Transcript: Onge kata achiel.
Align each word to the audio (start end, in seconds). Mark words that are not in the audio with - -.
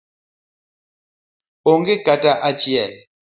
Onge 1.71 1.95
kata 2.05 2.31
achiel. 2.49 2.93